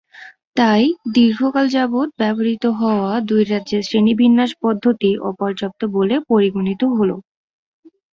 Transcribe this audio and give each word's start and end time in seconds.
তাই, 0.57 0.83
দীর্ঘকাল 1.15 1.65
যাবৎ 1.75 2.07
ব্যবহৃত 2.19 2.63
হওয়া 2.79 3.09
দুই 3.29 3.41
রাজ্যের 3.45 3.83
শ্রেণিবিন্যাস 3.87 4.51
পদ্ধতি 4.63 5.11
অপর্যাপ্ত 5.29 5.81
বলে 5.95 6.15
পরিগণিত 6.29 6.81
হল। 6.91 7.09